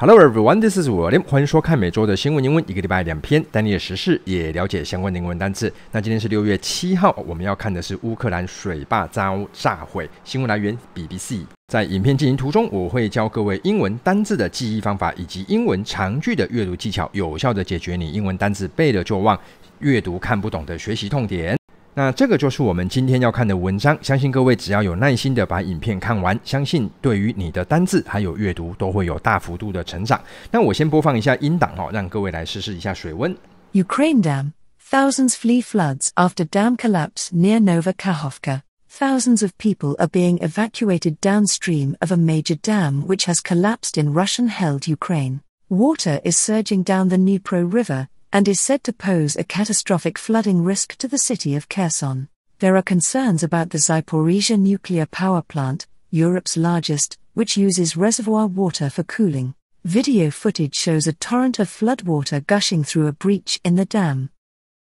[0.00, 1.24] Hello everyone, this is William。
[1.24, 5.72] 欢迎收看每周的新闻英文，一个礼拜两篇，带你的时事也了解相关的英文单词。
[5.90, 10.08] 那今天是六月七号，我们要看的是乌克兰水坝遭炸毁。
[10.22, 11.40] 新闻来源 BBC。
[11.66, 19.36] 在影片进行途中，我会教各位英文单字的记忆方法，以及英文长句的阅读技巧，有效的解决你英文单字背了就忘、
[19.80, 21.57] 阅读看不懂的学习痛点。
[21.97, 30.19] 那这个就是我们今天要看的文章，相信各位只要有耐心的把影片看完，相信对于你的单字还有阅读都会有大幅度的成长。
[30.49, 33.35] 那我先播放一下音档哦，让各位来试试一下水温。
[33.73, 34.53] Ukraine dam,
[34.89, 38.61] thousands flee floods after dam collapse near Novakhovka.
[38.89, 44.13] Thousands of people are being evacuated downstream of a major dam which has collapsed in
[44.13, 45.41] Russian-held Ukraine.
[45.67, 48.07] Water is surging down the Dnipro River.
[48.32, 52.28] and is said to pose a catastrophic flooding risk to the city of Kherson.
[52.58, 58.90] There are concerns about the Zaporizhia nuclear power plant, Europe's largest, which uses reservoir water
[58.90, 59.54] for cooling.
[59.84, 64.30] Video footage shows a torrent of floodwater gushing through a breach in the dam.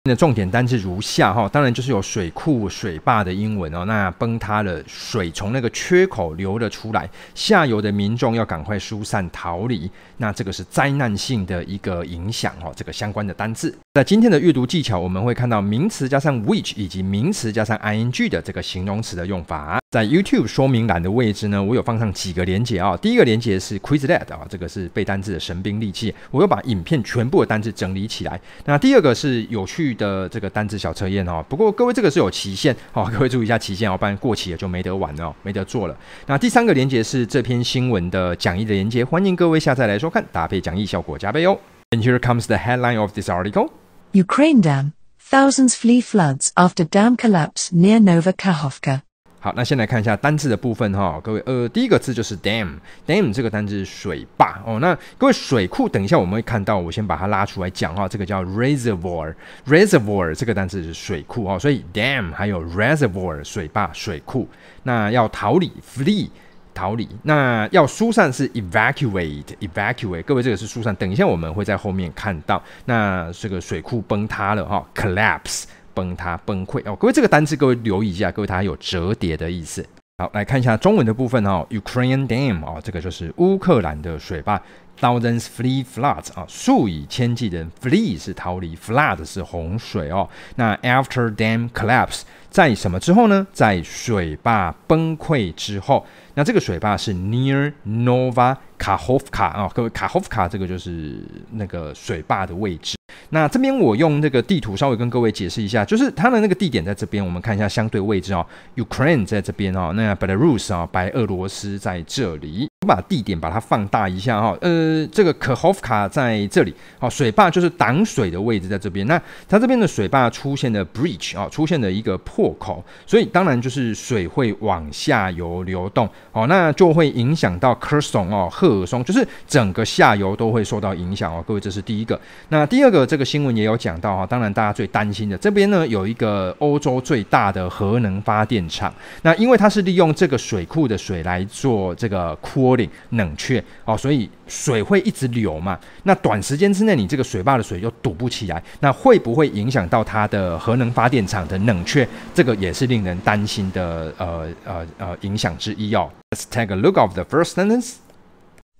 [0.09, 3.83] 的重点单字如下哈，当然就是有水库、水坝的英文哦。
[3.85, 9.89] 那崩塌了，水从那个缺口流了出来，下游的民众要赶快疏散逃离。
[10.17, 12.71] 那这个是灾难性的一个影响哦。
[12.75, 19.79] 这个相关的单字，在今天的阅读技巧，我们会看到名词加上 which 以及名词加上 ing 的这个形容词的用法。
[19.89, 22.95] 在 YouTube 说明栏的位置呢，我有放上几个连结啊。
[22.97, 28.39] 第一个连结是 Quizlet 啊，这个是背单字的神兵利器，我又把影片全部的单字整理起来。
[28.65, 35.97] 那第二个是有趣的这个单字小测验哦，不过各位这个是有期限哦，各位注意一下期限哦，不然过期了就没得玩了，没得做了。
[36.27, 41.57] 那第三个连接是这篇新闻的讲义的连接，欢迎各位下载来收看，搭配讲义效果加倍哦。
[41.91, 43.69] And here comes the headline of this article:
[44.11, 44.91] Ukraine dam,
[45.31, 49.04] thousands flee floods after dam collapse near Novakhovka.
[49.45, 54.79] 好，那先来看一下单字的部分哈，各位，呃，第一个字就是 dam，dam 这个单字是水坝哦。
[54.79, 64.49] 那各位水库，等一下我们会看到，我先把它拉出来讲哈，这个叫 reservoir，reservoir 这个单字是水库哦，所以 dam 还有 reservoir 水坝水库。
[64.81, 66.27] 那要逃离 flee
[66.73, 72.59] 逃离，那要疏散是 evacuate，evacuate，各位这个是疏散，等一下我们会在后面看到。
[72.85, 75.65] 那这个水库崩塌了哈，collapse。
[75.95, 79.83] 崩塌、崩溃哦，各位这个单词各位留意一下，各位它有折叠的意思。
[80.17, 84.61] 好，来看一下中文的部分哦，Ukraine dam 哦，这个就是乌克兰的水坝。
[84.97, 90.29] Thousands flee floods 啊，数以千计的人 flee 是逃离，flood 是洪水哦。
[90.55, 93.45] 那 after dam collapse 在什么之后呢？
[93.51, 96.05] 在水坝崩溃之后，
[96.35, 101.19] 那这个水坝是 near Novakahovka 啊，各位 Kahovka 这个就是
[101.51, 102.95] 那个水坝的位置。
[103.29, 112.67] 那这边我用这个地图稍微跟各位解释一下，就是它的那个地点在这边，我们看一下相对位置哦，Ukraine 在这边哦，那 Belarus 啊，白俄罗斯在这里。
[112.81, 119.05] 我把地点把它放大一下哈，呃，这个 Khovka 在这里，好，水坝就是挡水的位置在这边。
[119.07, 131.43] 那它这边的水坝出现了 breach 啊，出现了一个破口，所以当然就是水会往下游流动，哦，那就会影响到 Kherson 哦，赫尔松，就是整个下游都会受到影响哦。
[131.47, 132.19] 各位，这是第一个。
[132.49, 138.93] 那第二个，这个新闻也有讲到哈，当然大家最担心的这边呢，有一个欧洲最大的核能发电厂，
[139.23, 145.77] 那因为它是利用这个水库的水来做这个 cooling 冷却哦，所以水会一直流嘛。
[146.03, 152.07] 那短时间之内，你这个水坝的水又堵不起来，那会不会影响到它的核能发电厂的冷却？
[152.33, 156.09] 这个也是令人担心的呃呃呃影响之一哦。
[156.29, 158.04] Let's take a look of the first sentence.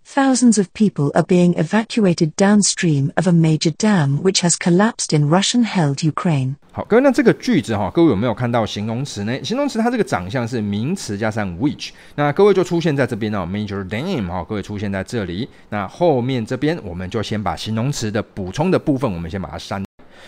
[0.07, 5.29] Thousands of people are being evacuated downstream of a major dam which has collapsed in
[5.29, 6.55] Russian-held Ukraine.
[6.71, 9.43] 好，各位，那这个句子哈，各位有没有看到形容词呢？
[9.43, 15.49] 形容词它这个长相是名词加上 which，那各位就出现在这边哦，major dam 哈，各位出现在这里。
[15.69, 19.83] 那后面这边我们就先把形容词的补充的部分，我们先把它删。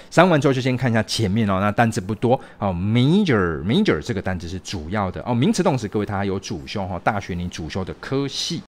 [0.09, 8.61] 删完之后就先看一下前面哦，那单词不多哦，major major 这个单词是主要的哦，名词动词，各位它有主修哈，大学你主修的科系。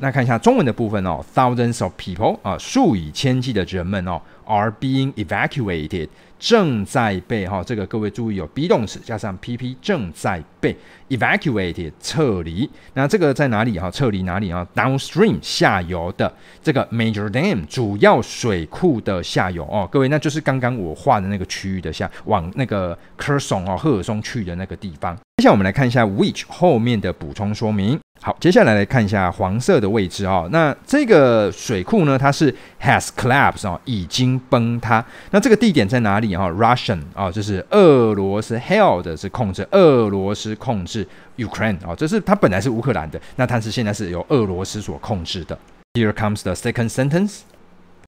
[0.00, 6.08] 那看一下中文的部分哦，thousands of people 啊，数以千计的人们哦，are being evacuated，
[6.38, 10.76] 正在被哈，这个各位注意有 be 动词加上 pp，正在被
[11.08, 12.70] evacuated 撤离。
[12.94, 13.90] 那这个在哪里哈？
[13.90, 16.32] 撤离哪里啊？Downstream 下游的
[16.62, 25.16] 这个 major dam 主要水库的下游哦，各位那就是刚刚我画的那个区域的下，往那个 Kherson 哦，赫尔松去的那个地方。
[25.38, 27.98] 接下来我们来看一下 which 后面的补充说明。
[28.21, 30.49] 好，接下来来看一下黄色的位置啊、哦。
[30.49, 35.03] 那这个水库呢，它是 has collapsed 哦，已经崩塌。
[35.31, 36.53] 那这个地点在哪里啊、哦、？
[36.53, 45.59] Russian 啊、哦，就是俄罗斯 held 是控制，俄罗斯控制 Ukraine 啊、哦，这是它本来是乌克兰的，那它是现在是由俄罗斯所控制的。
[45.93, 47.39] Here comes the second sentence.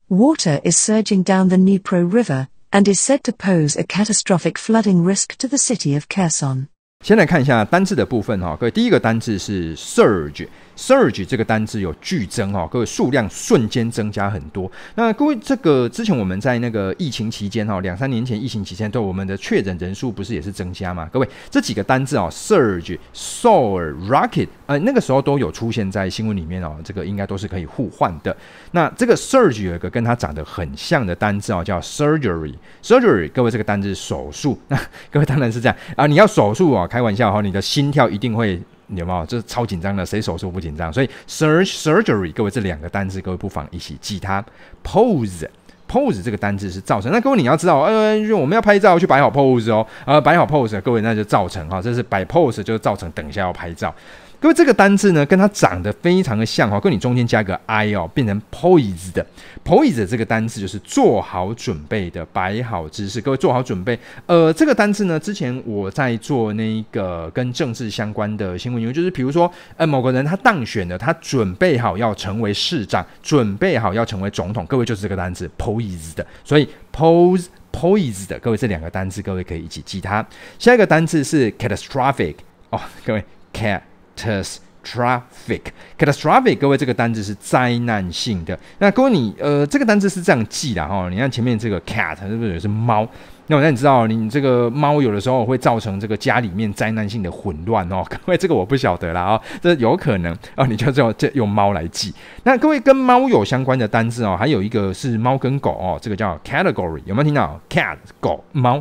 [0.08, 5.04] Water is surging down the Dnipro River and is said to pose a catastrophic flooding
[5.04, 6.68] risk to the city of Kherson.
[7.03, 10.47] 先来看一下单字的部分哈，各位，第一个单字是 surge。
[10.77, 14.71] surge 这个单字有剧增哈，各位数量瞬间增加很多。
[14.95, 21.09] 那各位，这个之前我们在那个疫情期间哈，两三年前疫情期间，对我们的确诊人数不是也是增加吗？
[21.11, 28.35] 各位，这几个单字哦，surge、soar、rocket，呃，那个时候都有出现在新闻里面哦，这个应该都是可以互换的。
[28.73, 32.55] 那这个 surge 有一个跟它长得很像的单字哦，叫 surgery。
[32.83, 34.59] surgery，各位，这个单字手术。
[34.69, 34.79] 那
[35.11, 38.61] 各位当然是这样啊，你要手术啊，开玩笑哈，你的心跳一定会。
[38.97, 39.25] 有没有？
[39.25, 40.93] 这是超紧张的，谁手术不紧张？
[40.93, 44.45] 所以 surge surgery，各位这两个单字，各位不妨一起记它。
[44.83, 45.47] pose
[45.89, 47.13] pose 这个单字是造成。
[47.13, 53.95] 那各位你要知道，呃，我们要拍照去摆好 pose 哦，呃，摆好 pose，各位那就造成哈，这是摆 pose 就是造成等一下要拍照。
[54.41, 59.25] 各位，这个单字呢，跟它长得非常的像哈，跟你中间加个 i 哦，变成 poised 的
[59.63, 63.21] poised 这个单字就是做好准备的，摆好姿势。
[63.21, 63.99] 各位做好准备。
[64.25, 74.65] 呃，这个单字呢，之前我在做那个跟政治相关的新闻，因为就是比如说，呃，某个人他当选了，他准备好要成为市长，准备好要成为总统。
[74.65, 76.67] 各位就是这个单字 poised 的，所以
[76.97, 80.27] pose poised 的，各位这两个单字，各位可以一起记它。
[80.59, 82.37] 下一个单字是 catastrophic
[82.71, 83.23] 哦，各位
[83.53, 83.83] cat。
[84.21, 88.59] catastrophic，catastrophic，各位这个单字是灾难性的。
[88.79, 93.09] 那各位你呃这个单字是这样记的哈，你看前面这个 cat 是不是也是猫？
[93.51, 98.05] 那我让你知道，你这个猫有的时候会造成这个家里面灾难性的混乱哦。
[98.09, 102.15] 各位这个我不晓得啦啊，这有可能哦，你就这这用猫来记。
[102.45, 108.81] 那各位跟猫有相关的单字哦，还有一个是猫跟狗哦，这个叫 category，有没有听到？cat 狗猫，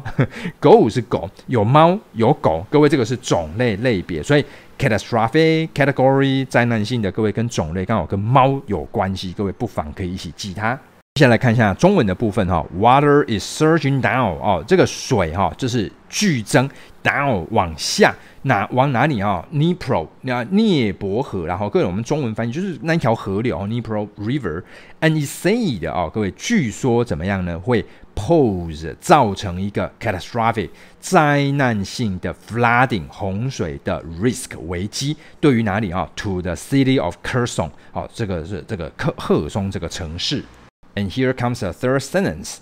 [0.60, 4.46] 狗是狗，有猫有狗，各位这个是种类类别，所以。
[4.80, 10.80] Catastrophic category 灾难性的，各位跟种类刚好跟猫有关系，各位不妨可以一起记它。
[11.20, 16.70] 接下来看一下中文的部分哈，Water is surging down 哦，这个水哈就是剧增
[17.04, 27.60] down 往下，哪往哪里啊？Dnipro 那聂伯河，然后各位我们中文翻译就是那一条河流 Dnipro River，and is said 哦，各位据说怎么样呢？
[27.60, 27.86] 会
[28.16, 30.70] pose 造成一个 catastrophic
[31.02, 40.46] 灾难性的 flooding 洪水的 risk 危机，对于哪里啊？To the city of Kherson 哦，这个是这个克赫松这个城市。
[40.95, 42.59] And here comes a third sentence.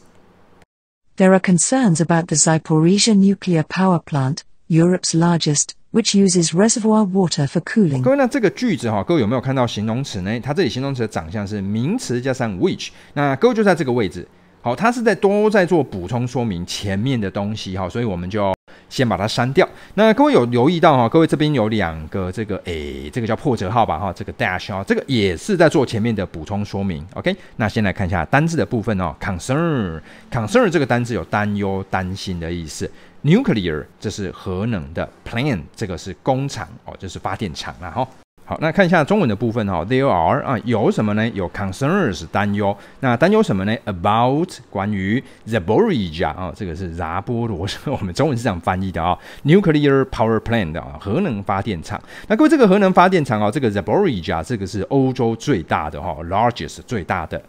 [1.17, 7.47] There are concerns about the Zaporizhzhia nuclear power plant, Europe's largest, which uses reservoir water
[7.47, 8.03] for cooling.
[8.03, 10.41] 各位，那这个句子哈，各位有没有看到形容词呢？
[10.41, 14.27] 它这里形容词的长相是名词加上 which，那各位就在这个位置。
[14.68, 18.54] 好，它是在都在做补充说明前面的东西哈，所以我们就
[18.90, 19.66] 先把它删掉。
[19.94, 21.08] 那各位有留意到哈？
[21.08, 27.02] 各位这边有两个这个诶，这个叫破折号吧哈，这个 dash 啊，这个也是在做前面的补充说明。
[27.14, 29.16] OK，那先来看一下单字的部分哦。
[29.22, 32.92] Concern，concern 这个单字有担忧、担心的意思。
[33.24, 38.06] Nuclear 这是核能的，plant 这个是工厂哦，就是发电厂了哈。
[38.50, 41.30] 好，那看一下中文的部分哈，there are 啊，有什么呢？
[41.32, 52.02] 有 concerns 担忧，那担忧什么呢？About 关于 Zaporizhia 啊，这个是扎波罗，我们中文是这样翻译的啊，nuclear power plant 啊，核能发电厂。
[52.30, 57.42] 那各位这个核能发电厂啊，这个 Zaporizhia 这个是欧洲最大的哈，largest 最大的。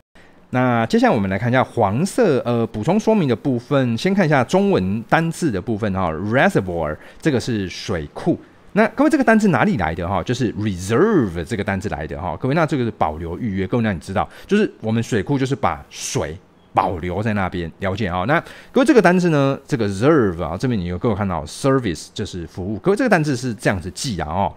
[0.50, 8.36] 那接下来我们来看一下黄色呃补充说明的部分，先看一下中文单字的部分哈，reservoir 这个是水库。
[8.72, 10.22] 那各位，这个单字哪里来的哈？
[10.22, 12.36] 就是 reserve 这个单字来的哈。
[12.36, 13.66] 各位，那这个是保留预约。
[13.66, 16.38] 各位，那你知道，就是我们水库就是把水
[16.74, 18.24] 保留在那边，了解啊？
[18.28, 18.38] 那
[18.70, 22.78] 各位，这个单字呢，这个 reserve 啊，这边你有各位看到 service 就是服务。
[22.78, 24.54] 各位，这个单字是这样子记的哦。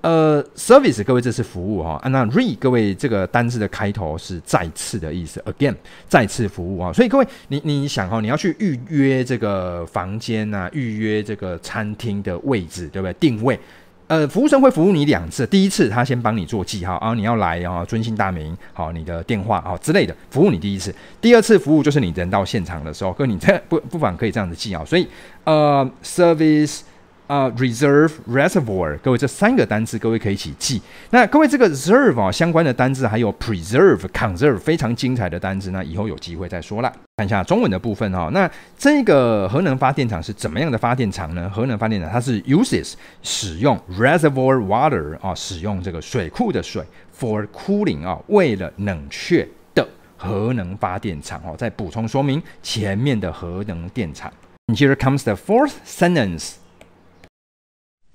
[0.00, 5.74] 呃，service，各位这是服务哈，那 re 各位这个单字的开头是再次的意思，again
[6.08, 13.12] 再次服务啊，所以各位你你想哈，你要去预约这个房间呐，预约这个餐厅的位置，对不对？
[13.14, 13.58] 定位，
[14.06, 25.08] 呃，服务生会服务你两次，第一次他先帮你做记号啊，你要来啊，尊姓大名，好，你的电话啊之类的，服务你第一次，第二次服务就是你人到现场的时候，各位你这不不妨可以这样子记啊，所以
[25.42, 26.82] 呃，service。
[27.28, 30.80] 啊、，reserve reservoir，各位这三个单词，各位可以一起记。
[31.10, 36.90] 那各位这个 reserve 啊，相关的单词还有 preserve、conserve，非常精彩的单词，那以后有机会再说啦。
[37.18, 41.50] 看一下中文的部分哈，那这个核能发电厂是怎么样的发电厂呢？
[41.54, 46.82] 核能发电厂它是 uses 使用 reservoir water 啊，使用这个水库的水
[47.14, 51.54] for cooling 啊，为了冷却的核能发电厂哦。
[51.58, 54.32] 再补充说明前面的核能电厂。
[54.68, 56.52] Here comes the fourth sentence.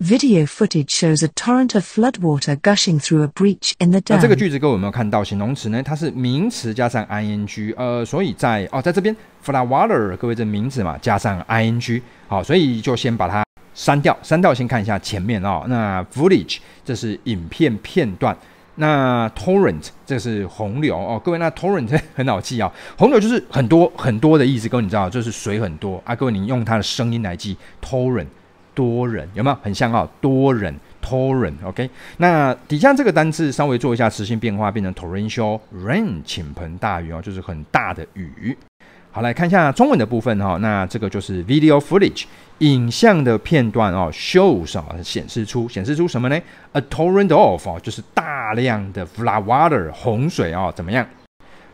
[0.06, 4.18] Video footage shows a torrent of floodwater gushing through a breach in the dam.
[4.18, 5.82] 那这个句子各位有没有看到形容词呢？
[5.82, 14.18] 它是名词加上 ing，呃，所以在哦，在这边 floodwater，各位这名词嘛，加上 ing，好，所以就先把它删掉。
[14.22, 15.64] 删掉先看一下前面哦。
[15.70, 18.36] 那 footage 这是影片片段，
[18.76, 21.22] 那 torrent 这是洪流哦。
[21.24, 26.14] 各位，那 torrent 很好记啊、洪流就是很多很多的意思，各位你知道，就是水很多啊。
[26.14, 28.28] 各位你用它的声音来记 torrent。
[28.74, 30.08] 多人有没有很像啊？
[30.20, 31.90] 多人 torrent，OK？
[32.18, 38.58] 那底下这个单字稍微做一下词性变化，变成 torrential rain，倾盆大雨哦，就是很大的雨。
[39.12, 40.58] 好，来看一下中文的部分哈。
[40.58, 42.24] 那这个就是 video footage，
[42.60, 51.06] 影像的片段哦，shows 啊，显示出显示出什么呢？A torrent of 哦，就是大量的 flood water 洪水哦，怎么样？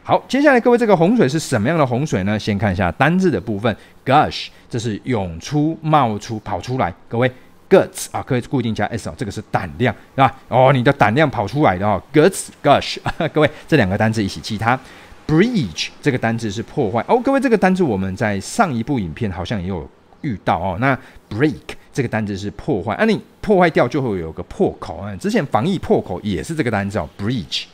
[0.09, 2.39] 好，接下来各位，这个洪水是什么样的洪水呢？
[2.39, 6.91] 先看一下单字的部分，gush，这是涌出、冒出、跑出来。
[7.07, 7.31] 各位
[7.69, 10.35] ，guts 啊，可以固定加 s 哦，这个是胆量，是吧？
[10.47, 12.97] 哦，你的胆量跑出来的哦，guts gush。
[13.31, 14.75] 各位，这两个单字一起记它。
[15.27, 19.87] breach 这个单字是破坏哦，各位，这个单字我们在上一部影片好像也有
[20.21, 20.75] 遇到哦。
[20.81, 20.97] 那
[21.29, 21.53] break
[21.93, 25.15] 这个单字是破坏，那、啊、你破坏掉就会有个破口啊。
[25.17, 27.65] 之前防疫破口也是这个单字哦，breach。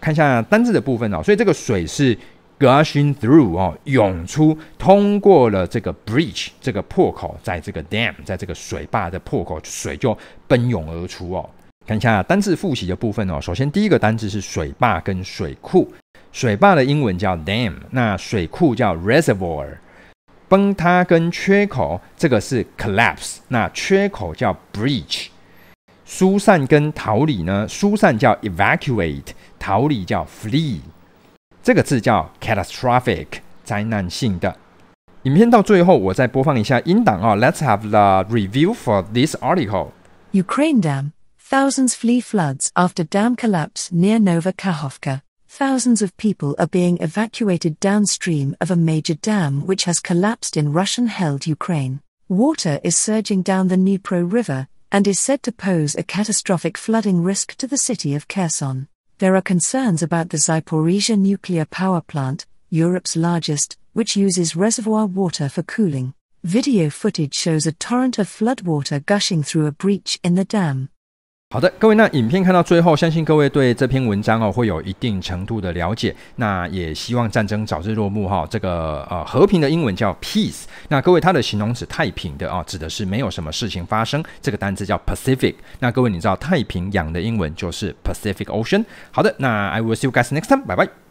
[0.00, 2.16] 看一下单字的部分哦，所以这个水是
[2.58, 11.48] gushing through 哦，涌出，通过了这个 breach 这个破口，在这个 dam，在这个水坝的破口，水就奔涌而出哦。
[11.86, 15.92] 看一下单字复习的部分哦，首先第一个单字是水坝跟水库，
[16.32, 19.66] 水坝的英文叫 dam，那水库叫 reservoir，
[20.48, 25.26] 崩塌跟缺口这个是 collapse，那缺口叫 breach。
[26.06, 27.66] 疏散跟逃离呢？
[27.66, 29.28] 疏散叫 evacuate，
[29.63, 30.79] 逃离叫 flee。
[31.61, 33.27] 这个字叫 catastrophic，
[33.63, 34.55] 灾难性的。
[35.23, 37.35] 影片到最后，我再播放一下音档啊。
[37.35, 39.89] Let's have the review for this article.
[40.31, 41.11] Ukraine dam.
[41.49, 45.21] Thousands flee floods after dam collapse near Novakhovka.
[45.49, 50.71] Thousands of people are being evacuated downstream of a major dam which has collapsed in
[50.71, 52.01] Russian-held Ukraine.
[52.29, 57.23] Water is surging down the Dnipro River, and is said to pose a catastrophic flooding
[57.23, 58.87] risk to the city of Kherson.
[59.24, 65.48] There are concerns about the Zaporizhia nuclear power plant, Europe's largest, which uses reservoir water
[65.48, 66.12] for cooling.
[66.42, 70.90] Video footage shows a torrent of floodwater gushing through a breach in the dam.
[71.54, 76.12] 好的，各位，那影片看到最后，相信各位对这篇文章哦会有一定程度的了解。
[76.34, 80.64] 那也希望战争早日落幕哈、这个呃和平的英文叫 peace。
[80.88, 84.20] 那各位，它的形容词太平的啊、哦，指的是没有什么事情发生。
[84.42, 85.54] 这个单词叫 Pacific。
[85.78, 88.84] 那各位，你知道太平洋的英文就是 Pacific Ocean。
[89.12, 90.66] 好的，那 I will see you guys next time。
[90.66, 91.03] 拜拜。